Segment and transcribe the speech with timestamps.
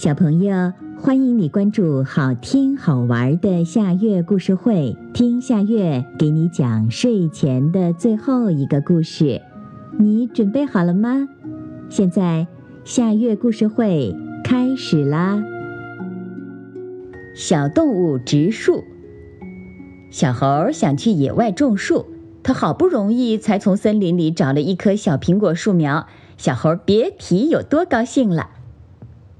[0.00, 9.42] 小朋友，欢迎你关注好听好玩的夏月故事会，听夏月给你讲睡前的最后一个故事。
[9.98, 11.28] 你准备好了吗？
[11.90, 12.46] 现在
[12.82, 15.44] 夏月故事会开始啦！
[17.34, 18.82] 小动物植树。
[20.10, 22.06] 小猴想去野外种树，
[22.42, 26.06] 他好不容易才从森林里找了一棵小苹果树苗。
[26.38, 28.48] 小猴别提有多高兴了。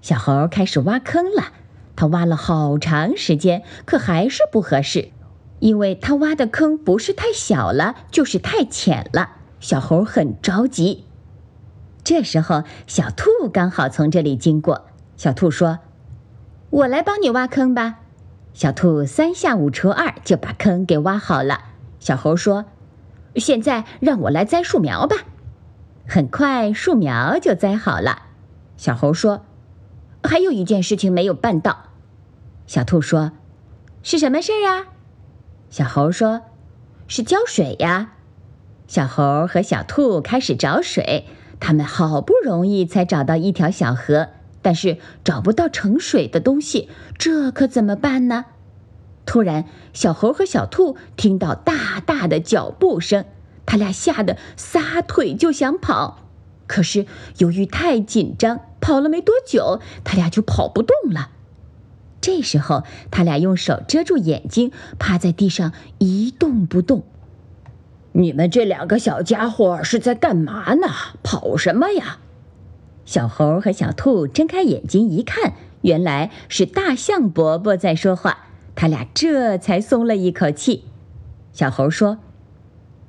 [0.03, 1.53] 小猴开始挖坑了，
[1.95, 5.11] 他挖了好长时间，可还是不合适，
[5.59, 9.37] 因为他挖的坑不是太小了，就是太浅了。
[9.61, 11.05] 小猴很着急。
[12.03, 14.87] 这时候，小兔刚好从这里经过。
[15.19, 15.81] 小兔说
[16.71, 17.99] ：“我来帮你挖坑吧。”
[18.55, 21.61] 小兔三下五除二就把坑给挖好了。
[21.99, 22.65] 小猴说
[23.37, 25.17] ：“现在让我来栽树苗吧。”
[26.09, 28.23] 很快，树苗就栽好了。
[28.79, 29.45] 小猴说。
[30.23, 31.91] 还有一件事情没有办到，
[32.67, 33.33] 小兔说
[34.03, 34.87] ：“是什么事儿啊？”
[35.71, 36.43] 小猴说
[37.09, 38.13] ：“是浇水呀。”
[38.87, 41.27] 小猴和小兔开始找水，
[41.61, 44.29] 他们好不容易才找到一条小河，
[44.63, 48.47] 但是找不到盛水的东西，这可怎么办呢？
[49.27, 53.27] 突然，小猴和小兔听到大大的脚步声，
[53.65, 56.19] 他俩吓得撒腿就想跑，
[56.71, 57.05] 可是
[57.39, 58.61] 由于太紧张。
[58.81, 61.29] 跑了没多久，他俩就跑不动了。
[62.23, 67.05] 这时候，他俩用手遮住眼睛，趴在地上一动不动。
[68.13, 70.87] 你们这两个小家伙是在干嘛呢？
[71.23, 72.21] 跑什么呀？
[73.05, 78.47] 小猴和小兔睁开眼睛一看，原来是大象伯伯在说话。
[78.75, 80.85] 他俩这才松了一口气。
[81.53, 82.19] 小猴说：“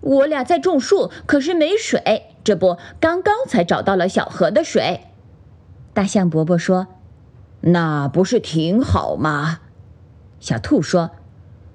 [0.02, 2.31] 我俩在种树，可是没水。
[2.44, 5.02] 这不，刚刚才找到了小河的水。”
[5.94, 6.88] 大象伯伯说
[7.62, 9.60] ：“那不是挺好吗？”
[10.40, 11.12] 小兔说：“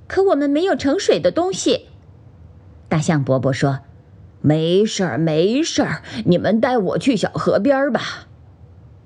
[0.08, 1.86] 可我们没有盛水的东西。”
[2.88, 3.80] 大象伯伯说
[4.40, 8.26] ：“没事儿，没事儿，你们带我去小河边吧。”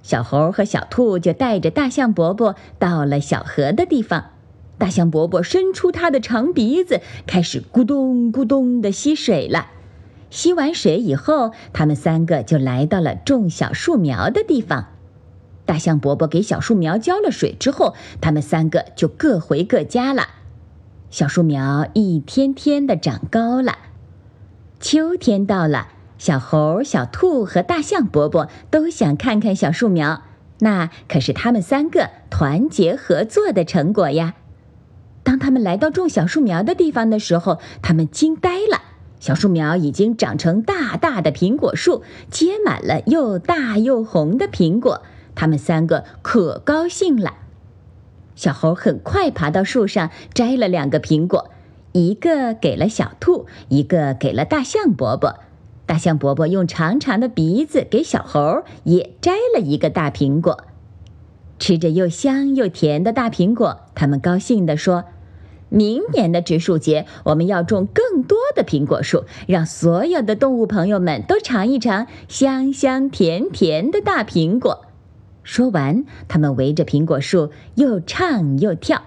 [0.02, 4.30] 小猴和小兔就带着大象伯伯到了小河的地方。
[4.78, 9.66] 大象伯伯伸出他的长鼻子，开始咕咚咕咚地吸水了。
[10.30, 14.86] 吸完水以后，他们三个就来到了种小树苗的地方。
[15.66, 20.28] 大象伯伯给小树苗浇了水之后，他们三个就各回各家了。
[21.10, 23.78] 小树苗一天天的长高了。
[24.78, 30.22] 秋天到了，小猴、小兔和大象伯伯都想看看小树苗，
[30.60, 34.34] 那可是他们三个团结合作的成果呀。
[35.22, 38.80] 当他们来到种小树苗的地方的时候，他们惊呆了。
[39.20, 45.02] 小树苗已经长成大大的苹果树，结满了又大又红的苹果。
[45.34, 47.34] 他们三个可高兴了。
[48.34, 51.50] 小猴很快爬到树上，摘了两个苹果，
[51.92, 55.40] 一个给了小兔，一个给了大象伯伯。
[55.84, 60.64] 大象伯伯用长长的鼻子给小猴也摘了一个大苹果。
[61.58, 65.04] 吃着又香又甜的大苹果，他们高兴地说
[65.70, 74.84] ：“明年的植树节，我们要种更多的苹果树，让所有的动物朋友们都尝一尝香香甜甜的大苹果。”
[75.42, 79.02] 说完，他们围着苹果树又唱又跳。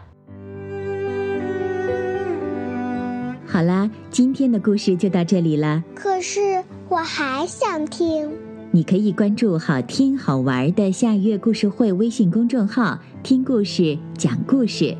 [3.46, 5.84] 好啦，今天的故事就到这里了。
[5.94, 8.32] 可是我还想听。
[8.72, 14.98] 你可以关注“好听好玩的夏月故事会”微信公众号，听故事、讲故事。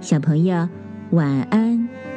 [0.00, 0.68] 小朋友，
[1.10, 2.09] 晚安。